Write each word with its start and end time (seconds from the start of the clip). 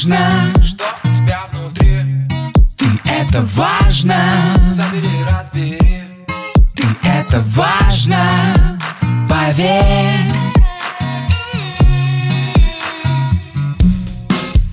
важно, 0.00 0.52
что 0.62 0.84
у 1.04 1.08
тебя 1.12 1.42
внутри? 1.52 2.04
Ты 2.76 2.86
это 3.04 3.42
важно, 3.42 4.16
Забери, 4.66 5.10
разбери. 5.30 5.78
Ты 6.74 6.84
это 7.02 7.42
важно, 7.48 8.78
поверь. 9.28 9.84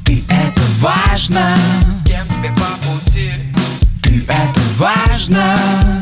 Ты 0.05 0.23
это 0.29 0.61
важно, 0.79 1.57
С 1.91 2.03
кем 2.03 2.25
тебе 2.27 2.49
по 2.51 2.87
пути? 2.87 3.31
Ты 4.01 4.23
это 4.27 4.61
важно. 4.77 5.96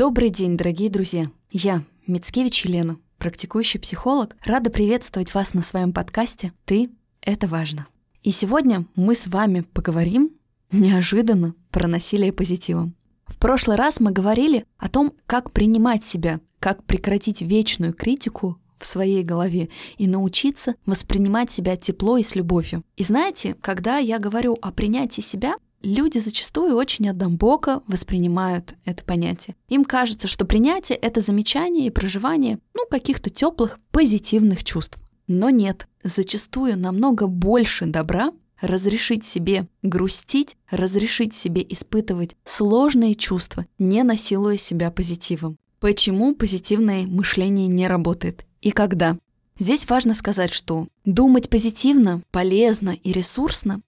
Добрый 0.00 0.30
день, 0.30 0.56
дорогие 0.56 0.88
друзья! 0.88 1.30
Я, 1.50 1.84
Мицкевич 2.06 2.64
Елена, 2.64 2.96
практикующий 3.18 3.78
психолог, 3.78 4.34
рада 4.42 4.70
приветствовать 4.70 5.34
вас 5.34 5.52
на 5.52 5.60
своем 5.60 5.92
подкасте 5.92 6.54
«Ты– 6.64 6.88
это 7.20 7.46
важно». 7.46 7.86
И 8.22 8.30
сегодня 8.30 8.86
мы 8.94 9.14
с 9.14 9.26
вами 9.26 9.60
поговорим 9.60 10.30
неожиданно 10.72 11.54
про 11.70 11.86
насилие 11.86 12.32
позитивом. 12.32 12.94
В 13.26 13.36
прошлый 13.36 13.76
раз 13.76 14.00
мы 14.00 14.10
говорили 14.10 14.64
о 14.78 14.88
том, 14.88 15.12
как 15.26 15.52
принимать 15.52 16.02
себя, 16.02 16.40
как 16.60 16.82
прекратить 16.84 17.42
вечную 17.42 17.92
критику 17.92 18.58
в 18.78 18.86
своей 18.86 19.22
голове 19.22 19.68
и 19.98 20.06
научиться 20.06 20.76
воспринимать 20.86 21.52
себя 21.52 21.76
тепло 21.76 22.16
и 22.16 22.22
с 22.22 22.34
любовью. 22.34 22.84
И 22.96 23.02
знаете, 23.02 23.54
когда 23.60 23.98
я 23.98 24.18
говорю 24.18 24.56
о 24.62 24.72
принятии 24.72 25.20
себя, 25.20 25.56
Люди 25.82 26.18
зачастую 26.18 26.76
очень 26.76 27.08
однобоко 27.08 27.82
воспринимают 27.86 28.74
это 28.84 29.02
понятие. 29.02 29.56
Им 29.68 29.84
кажется, 29.84 30.28
что 30.28 30.44
принятие— 30.44 30.98
это 31.02 31.22
замечание 31.22 31.86
и 31.86 31.90
проживание 31.90 32.58
ну, 32.74 32.84
каких-то 32.90 33.30
теплых, 33.30 33.78
позитивных 33.90 34.62
чувств. 34.62 34.98
Но 35.26 35.48
нет, 35.48 35.86
зачастую 36.02 36.78
намного 36.78 37.26
больше 37.26 37.86
добра 37.86 38.32
разрешить 38.60 39.24
себе 39.24 39.68
грустить, 39.82 40.56
разрешить 40.70 41.34
себе 41.34 41.64
испытывать 41.66 42.36
сложные 42.44 43.14
чувства, 43.14 43.66
не 43.78 44.02
насилуя 44.02 44.58
себя 44.58 44.90
позитивом. 44.90 45.56
Почему 45.78 46.34
позитивное 46.34 47.06
мышление 47.06 47.68
не 47.68 47.88
работает 47.88 48.44
и 48.60 48.70
когда? 48.70 49.16
Здесь 49.58 49.88
важно 49.88 50.14
сказать, 50.14 50.52
что 50.52 50.88
думать 51.04 51.48
позитивно, 51.48 52.22
полезно 52.30 52.90
и 53.02 53.12
ресурсно 53.12 53.80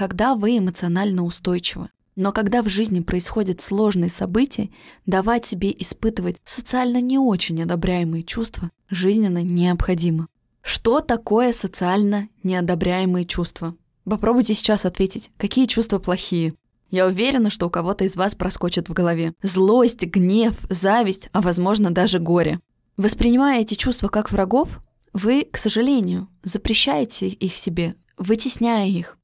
когда 0.00 0.34
вы 0.34 0.56
эмоционально 0.56 1.24
устойчивы. 1.24 1.90
Но 2.16 2.32
когда 2.32 2.62
в 2.62 2.70
жизни 2.70 3.00
происходят 3.00 3.60
сложные 3.60 4.08
события, 4.08 4.70
давать 5.04 5.44
себе 5.44 5.70
испытывать 5.78 6.38
социально 6.46 7.02
не 7.02 7.18
очень 7.18 7.62
одобряемые 7.62 8.22
чувства 8.22 8.70
жизненно 8.88 9.42
необходимо. 9.42 10.28
Что 10.62 11.00
такое 11.00 11.52
социально 11.52 12.30
неодобряемые 12.42 13.26
чувства? 13.26 13.76
Попробуйте 14.04 14.54
сейчас 14.54 14.86
ответить, 14.86 15.32
какие 15.36 15.66
чувства 15.66 15.98
плохие. 15.98 16.54
Я 16.90 17.06
уверена, 17.06 17.50
что 17.50 17.66
у 17.66 17.70
кого-то 17.70 18.04
из 18.04 18.16
вас 18.16 18.34
проскочит 18.34 18.88
в 18.88 18.94
голове. 18.94 19.34
Злость, 19.42 20.00
гнев, 20.00 20.54
зависть, 20.70 21.28
а 21.32 21.42
возможно 21.42 21.90
даже 21.90 22.20
горе. 22.20 22.60
Воспринимая 22.96 23.60
эти 23.60 23.74
чувства 23.74 24.08
как 24.08 24.32
врагов, 24.32 24.80
вы, 25.12 25.44
к 25.44 25.58
сожалению, 25.58 26.28
запрещаете 26.42 27.28
их 27.28 27.54
себе, 27.54 27.96
вытесняя 28.16 28.86
их. 28.86 29.18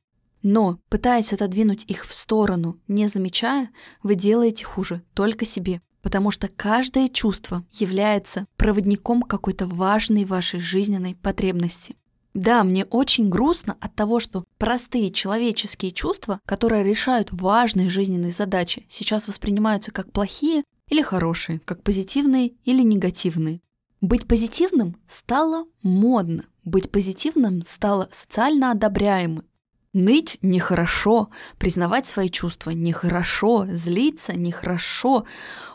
Но, 0.49 0.79
пытаясь 0.91 1.33
отодвинуть 1.33 1.83
их 1.89 2.07
в 2.07 2.15
сторону, 2.15 2.79
не 2.87 3.09
замечая, 3.09 3.71
вы 4.05 4.15
делаете 4.15 4.65
хуже 4.65 5.03
только 5.13 5.45
себе. 5.45 5.81
Потому 6.03 6.31
что 6.31 6.47
каждое 6.47 7.09
чувство 7.09 7.65
является 7.73 8.47
проводником 8.57 9.23
какой-то 9.23 9.67
важной 9.67 10.25
вашей 10.25 10.61
жизненной 10.61 11.17
потребности. 11.17 11.97
Да, 12.33 12.63
мне 12.63 12.85
очень 12.85 13.29
грустно 13.29 13.77
от 13.81 13.97
того, 13.97 14.21
что 14.21 14.45
простые 14.57 15.11
человеческие 15.11 15.91
чувства, 15.91 16.39
которые 16.47 16.85
решают 16.85 17.33
важные 17.33 17.89
жизненные 17.89 18.31
задачи, 18.31 18.87
сейчас 18.89 19.27
воспринимаются 19.27 19.91
как 19.91 20.13
плохие 20.13 20.63
или 20.89 21.03
хорошие, 21.03 21.59
как 21.65 21.83
позитивные 21.83 22.53
или 22.63 22.83
негативные. 22.83 23.63
Быть 24.01 24.29
позитивным 24.29 24.95
стало 25.09 25.67
модно, 25.83 26.45
быть 26.63 26.93
позитивным 26.93 27.65
стало 27.67 28.09
социально 28.13 28.71
одобряемым, 28.71 29.45
Ныть 29.99 30.37
нехорошо, 30.43 31.31
признавать 31.57 32.07
свои 32.07 32.29
чувства 32.29 32.73
нехорошо, 32.73 33.65
злиться 33.71 34.37
нехорошо. 34.37 35.25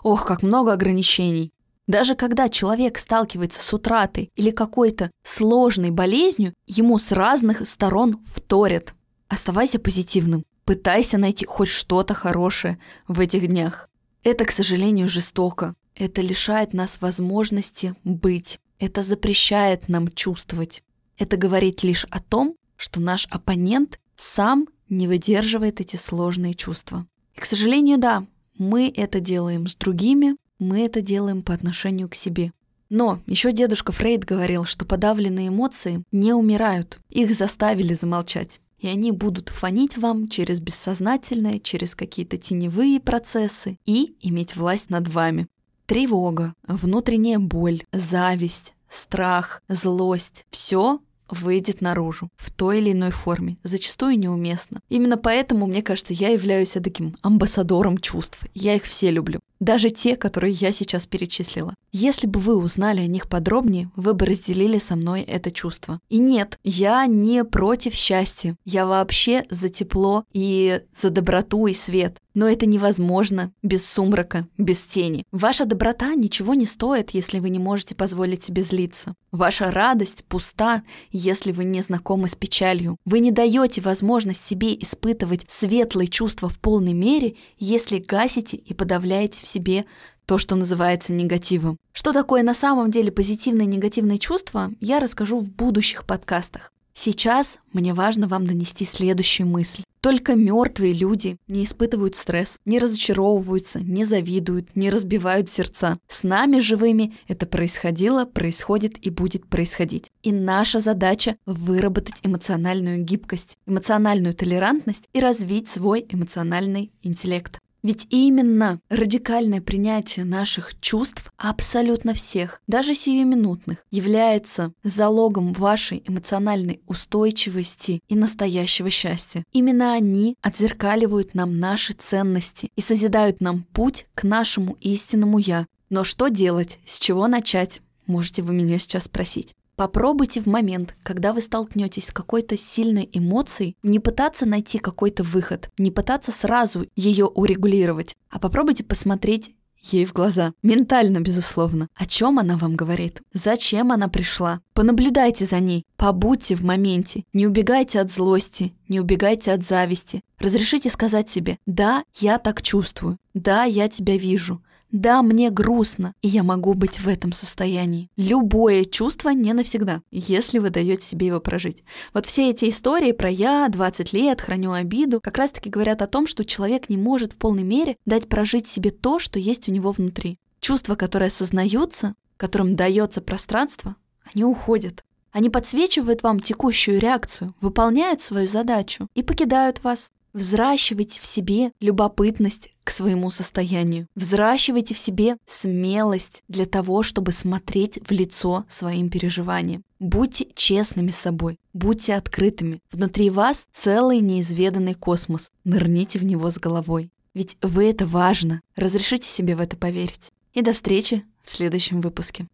Ох, 0.04 0.28
как 0.28 0.44
много 0.44 0.74
ограничений. 0.74 1.52
Даже 1.88 2.14
когда 2.14 2.48
человек 2.48 3.00
сталкивается 3.00 3.64
с 3.64 3.74
утратой 3.74 4.30
или 4.36 4.52
какой-то 4.52 5.10
сложной 5.24 5.90
болезнью, 5.90 6.54
ему 6.68 7.00
с 7.00 7.12
разных 7.12 7.68
сторон 7.68 8.20
вторят. 8.24 8.94
Оставайся 9.28 9.80
позитивным, 9.80 10.44
пытайся 10.66 11.18
найти 11.18 11.48
хоть 11.48 11.70
что-то 11.70 12.14
хорошее 12.14 12.78
в 13.08 13.20
этих 13.22 13.48
днях. 13.48 13.90
Это, 14.22 14.46
к 14.46 14.52
сожалению, 14.52 15.08
жестоко. 15.08 15.74
Это 15.96 16.22
лишает 16.22 16.74
нас 16.74 17.02
возможности 17.02 17.96
быть. 18.04 18.60
Это 18.78 19.02
запрещает 19.02 19.90
нам 19.90 20.10
чувствовать. 20.10 20.84
Это 21.18 21.38
говорит 21.38 21.82
лишь 21.82 22.06
о 22.12 22.20
том, 22.20 22.56
что 22.78 23.02
наш 23.02 23.26
оппонент 23.32 23.98
сам 24.22 24.68
не 24.88 25.08
выдерживает 25.08 25.82
эти 25.82 25.96
сложные 25.96 26.54
чувства. 26.54 27.08
И, 27.34 27.40
к 27.40 27.46
сожалению, 27.46 27.98
да, 27.98 28.26
мы 28.58 28.92
это 28.96 29.20
делаем 29.20 29.68
с 29.68 29.76
другими, 29.76 30.36
мы 30.60 30.82
это 30.82 31.02
делаем 31.02 31.42
по 31.42 31.54
отношению 31.54 32.08
к 32.08 32.16
себе. 32.16 32.52
Но 32.90 33.22
еще 33.26 33.52
дедушка 33.52 33.92
Фрейд 33.94 34.26
говорил, 34.26 34.66
что 34.66 34.86
подавленные 34.86 35.48
эмоции 35.48 36.04
не 36.12 36.34
умирают, 36.34 37.00
их 37.10 37.34
заставили 37.34 37.94
замолчать. 37.94 38.60
И 38.80 38.88
они 38.88 39.12
будут 39.12 39.50
фонить 39.50 39.98
вам 39.98 40.28
через 40.28 40.60
бессознательное, 40.60 41.60
через 41.60 41.96
какие-то 41.96 42.38
теневые 42.38 43.00
процессы 43.00 43.78
и 43.86 44.16
иметь 44.22 44.56
власть 44.56 44.90
над 44.90 45.08
вами. 45.08 45.48
Тревога, 45.86 46.54
внутренняя 46.68 47.40
боль, 47.40 47.84
зависть, 47.92 48.74
страх, 48.90 49.62
злость– 49.68 50.46
все 50.52 51.00
выйдет 51.34 51.82
наружу 51.82 52.30
в 52.36 52.52
той 52.52 52.80
или 52.80 52.92
иной 52.92 53.12
форме, 53.12 53.58
зачастую 53.64 54.18
неуместно. 54.18 54.82
Именно 54.90 55.18
поэтому, 55.18 55.68
мне 55.68 55.82
кажется, 55.82 56.14
я 56.14 56.30
являюсь 56.30 56.72
таким 56.72 57.16
амбассадором 57.22 57.98
чувств. 57.98 58.40
Я 58.54 58.76
их 58.76 58.84
все 58.84 59.12
люблю. 59.12 59.40
Даже 59.62 59.92
те, 59.92 60.18
которые 60.18 60.54
я 60.54 60.72
сейчас 60.72 61.06
перечислила. 61.06 61.76
Если 61.92 62.26
бы 62.26 62.40
вы 62.40 62.56
узнали 62.56 63.02
о 63.02 63.08
них 63.08 63.30
подробнее, 63.30 63.92
вы 63.96 64.16
бы 64.16 64.26
разделили 64.26 64.80
со 64.80 64.96
мной 64.96 65.22
это 65.22 65.52
чувство. 65.52 66.00
И 66.10 66.18
нет, 66.18 66.58
я 66.64 67.06
не 67.06 67.46
против 67.46 67.94
счастья. 67.94 68.58
Я 68.66 68.88
вообще 68.88 69.46
за 69.52 69.70
тепло 69.70 70.26
и 70.34 70.82
за 71.00 71.12
доброту 71.12 71.68
и 71.68 71.74
свет. 71.76 72.18
Но 72.34 72.48
это 72.48 72.66
невозможно 72.66 73.52
без 73.62 73.86
сумрака, 73.86 74.48
без 74.58 74.82
тени. 74.84 75.26
Ваша 75.32 75.66
доброта 75.66 76.16
ничего 76.16 76.54
не 76.54 76.66
стоит, 76.66 77.12
если 77.12 77.40
вы 77.40 77.50
не 77.50 77.60
можете 77.60 77.94
позволить 77.94 78.42
себе 78.44 78.64
злиться. 78.64 79.16
Ваша 79.32 79.70
радость 79.70 80.24
пуста, 80.26 80.84
если 81.12 81.52
вы 81.52 81.66
не 81.66 81.82
знакомы 81.82 82.30
с 82.30 82.36
печалью. 82.36 82.98
Вы 83.04 83.20
не 83.20 83.32
даете 83.32 83.82
возможность 83.82 84.44
себе 84.44 84.74
испытывать 84.76 85.46
светлые 85.50 86.08
чувства 86.08 86.48
в 86.48 86.58
полной 86.60 86.94
мере, 86.94 87.36
если 87.58 88.00
гасите 88.00 88.56
и 88.56 88.74
подавляете 88.74 89.42
в 89.44 89.48
себе 89.52 89.86
то, 90.26 90.38
что 90.38 90.56
называется 90.56 91.14
негативом. 91.14 91.78
Что 91.92 92.14
такое 92.14 92.42
на 92.42 92.54
самом 92.54 92.90
деле 92.90 93.12
позитивные 93.12 93.68
и 93.68 93.72
негативные 93.72 94.18
чувства, 94.18 94.72
я 94.80 95.00
расскажу 95.00 95.40
в 95.40 95.52
будущих 95.52 96.06
подкастах. 96.06 96.72
Сейчас 96.94 97.58
мне 97.74 97.94
важно 97.94 98.28
вам 98.28 98.46
донести 98.46 98.86
следующую 98.86 99.48
мысль. 99.48 99.84
Только 100.02 100.36
мертвые 100.36 100.94
люди 100.94 101.38
не 101.48 101.64
испытывают 101.64 102.16
стресс, 102.16 102.58
не 102.66 102.80
разочаровываются, 102.80 103.80
не 103.80 104.04
завидуют, 104.04 104.76
не 104.76 104.90
разбивают 104.90 105.50
сердца. 105.50 106.00
С 106.08 106.24
нами 106.24 106.60
живыми 106.60 107.16
это 107.28 107.46
происходило, 107.46 108.26
происходит 108.26 108.96
и 109.06 109.12
будет 109.12 109.48
происходить. 109.48 110.06
И 110.24 110.32
наша 110.32 110.80
задача 110.80 111.38
выработать 111.46 112.16
эмоциональную 112.24 113.04
гибкость, 113.04 113.58
эмоциональную 113.68 114.34
толерантность 114.34 115.08
и 115.14 115.20
развить 115.20 115.70
свой 115.70 116.06
эмоциональный 116.10 116.92
интеллект. 117.04 117.60
Ведь 117.84 118.06
именно 118.10 118.80
радикальное 118.90 119.62
принятие 119.62 120.24
наших 120.24 120.80
чувств, 120.80 121.32
абсолютно 121.38 122.14
всех, 122.14 122.62
даже 122.68 122.94
сиюминутных, 122.94 123.80
является 123.90 124.74
залогом 124.84 125.54
вашей 125.54 126.04
эмоциональной 126.06 126.82
устойчивости 126.86 128.02
и 128.08 128.16
настоящего 128.16 128.90
счастья. 128.90 129.44
Именно 129.52 129.94
они 129.94 130.36
отзеркаливают 130.42 131.34
нам 131.34 131.60
наши 131.60 131.94
ценности 131.94 132.70
и 132.76 132.82
созидают 132.82 133.42
нам 133.42 133.64
путь 133.74 134.06
к 134.14 134.24
нашему 134.24 134.78
истинному 134.80 135.40
«я». 135.40 135.66
Но 135.90 136.04
что 136.04 136.30
делать? 136.30 136.80
С 136.86 137.00
чего 137.00 137.28
начать? 137.28 137.82
Можете 138.06 138.44
вы 138.44 138.54
меня 138.54 138.80
сейчас 138.80 139.06
спросить. 139.06 139.56
Попробуйте 139.76 140.42
в 140.42 140.46
момент, 140.46 140.96
когда 141.04 141.34
вы 141.34 141.42
столкнетесь 141.42 142.08
с 142.08 142.12
какой-то 142.12 142.58
сильной 142.58 143.10
эмоцией, 143.12 143.76
не 143.84 144.00
пытаться 144.00 144.46
найти 144.46 144.78
какой-то 144.80 145.24
выход, 145.24 145.70
не 145.78 145.92
пытаться 145.92 146.32
сразу 146.32 146.86
ее 146.96 147.26
урегулировать, 147.26 148.16
а 148.30 148.40
попробуйте 148.40 148.84
посмотреть 148.84 149.56
ей 149.82 150.06
в 150.06 150.14
глаза. 150.14 150.54
Ментально, 150.62 151.20
безусловно. 151.20 151.88
О 151.96 152.06
чем 152.06 152.40
она 152.40 152.58
вам 152.58 152.76
говорит? 152.76 153.22
Зачем 153.34 153.92
она 153.92 154.08
пришла? 154.08 154.62
Понаблюдайте 154.74 155.46
за 155.46 155.60
ней, 155.60 155.86
побудьте 155.98 156.56
в 156.56 156.64
моменте. 156.64 157.24
Не 157.34 157.48
убегайте 157.48 158.00
от 158.00 158.12
злости, 158.12 158.74
не 158.88 159.00
убегайте 159.00 159.52
от 159.52 159.66
зависти. 159.66 160.22
Разрешите 160.40 160.90
сказать 160.90 161.30
себе 161.30 161.58
«Да, 161.66 162.04
я 162.20 162.38
так 162.38 162.62
чувствую. 162.62 163.18
Да, 163.34 163.64
я 163.64 163.90
тебя 163.90 164.18
вижу. 164.18 164.62
Да, 164.92 165.22
мне 165.22 165.50
грустно, 165.50 166.14
и 166.22 166.28
я 166.28 166.44
могу 166.44 166.74
быть 166.74 167.00
в 167.00 167.08
этом 167.08 167.32
состоянии. 167.32 168.10
Любое 168.18 168.84
чувство 168.84 169.30
не 169.30 169.54
навсегда, 169.54 170.02
если 170.12 170.60
вы 170.60 170.70
даете 170.70 171.06
себе 171.08 171.28
его 171.28 171.40
прожить. 171.40 171.84
Вот 172.14 172.26
все 172.26 172.50
эти 172.50 172.68
истории 172.68 173.14
про 173.14 173.30
«я», 173.30 173.68
20 173.70 174.12
лет, 174.12 174.42
храню 174.42 174.74
обиду, 174.74 175.22
как 175.22 175.38
раз-таки 175.38 175.70
говорят 175.70 176.02
о 176.02 176.08
том, 176.08 176.28
что 176.28 176.44
человек 176.44 176.90
не 176.90 176.98
может 176.98 177.34
в 177.34 177.38
полной 177.38 177.64
мере 177.64 177.96
дать 178.06 178.28
прожить 178.28 178.68
себе 178.68 178.92
то, 178.92 179.18
что 179.18 179.40
есть 179.40 179.70
у 179.70 179.72
него 179.72 179.92
внутри. 179.92 180.40
Чувства, 180.60 180.96
которые 180.96 181.28
осознаются, 181.28 182.14
которым 182.36 182.76
дается 182.76 183.22
пространство, 183.22 183.96
они 184.34 184.44
уходят. 184.44 185.04
Они 185.32 185.50
подсвечивают 185.50 186.24
вам 186.24 186.42
текущую 186.42 187.00
реакцию, 187.00 187.56
выполняют 187.62 188.22
свою 188.22 188.48
задачу 188.48 189.08
и 189.14 189.24
покидают 189.24 189.84
вас. 189.84 190.12
Взращивайте 190.34 191.22
в 191.22 191.26
себе 191.26 191.72
любопытность 191.80 192.70
к 192.84 192.92
своему 192.92 193.32
состоянию. 193.32 194.08
Взращивайте 194.16 194.94
в 194.94 194.98
себе 194.98 195.38
смелость 195.46 196.44
для 196.48 196.66
того, 196.66 197.04
чтобы 197.04 197.32
смотреть 197.32 198.00
в 198.08 198.12
лицо 198.12 198.66
своим 198.70 199.10
переживаниям. 199.10 199.84
Будьте 200.00 200.48
честными 200.56 201.12
с 201.12 201.18
собой, 201.18 201.58
будьте 201.74 202.16
открытыми. 202.16 202.80
Внутри 202.92 203.30
вас 203.30 203.66
целый 203.74 204.20
неизведанный 204.20 204.94
космос. 204.94 205.50
Нырните 205.64 206.18
в 206.18 206.24
него 206.24 206.50
с 206.50 206.58
головой. 206.58 207.12
Ведь 207.34 207.58
вы 207.62 207.90
это 207.90 208.06
важно. 208.06 208.62
Разрешите 208.76 209.28
себе 209.28 209.56
в 209.56 209.62
это 209.62 209.78
поверить. 209.78 210.32
И 210.54 210.62
до 210.62 210.74
встречи 210.74 211.24
в 211.44 211.52
следующем 211.52 212.02
выпуске. 212.02 212.48